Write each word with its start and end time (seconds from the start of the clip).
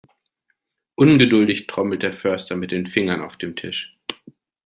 Ungeduldig 0.95 1.67
trommelt 1.67 2.01
der 2.01 2.13
Förster 2.17 2.55
mit 2.55 2.71
den 2.71 2.87
Fingern 2.87 3.21
auf 3.21 3.37
dem 3.37 3.55
Tisch. 3.55 3.95